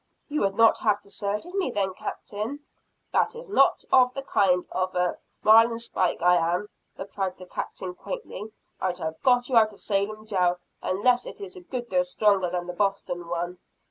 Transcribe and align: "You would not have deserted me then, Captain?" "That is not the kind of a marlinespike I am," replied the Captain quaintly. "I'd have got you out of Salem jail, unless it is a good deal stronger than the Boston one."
"You 0.29 0.41
would 0.41 0.55
not 0.55 0.79
have 0.79 1.03
deserted 1.03 1.53
me 1.53 1.69
then, 1.69 1.93
Captain?" 1.93 2.61
"That 3.11 3.35
is 3.35 3.51
not 3.51 3.85
the 4.15 4.23
kind 4.25 4.65
of 4.71 4.95
a 4.95 5.19
marlinespike 5.43 6.23
I 6.23 6.37
am," 6.37 6.69
replied 6.97 7.37
the 7.37 7.45
Captain 7.45 7.93
quaintly. 7.93 8.51
"I'd 8.81 8.97
have 8.97 9.21
got 9.21 9.47
you 9.47 9.57
out 9.57 9.73
of 9.73 9.79
Salem 9.79 10.25
jail, 10.25 10.57
unless 10.81 11.27
it 11.27 11.39
is 11.39 11.55
a 11.55 11.61
good 11.61 11.87
deal 11.89 12.03
stronger 12.03 12.49
than 12.49 12.65
the 12.65 12.73
Boston 12.73 13.27
one." 13.27 13.59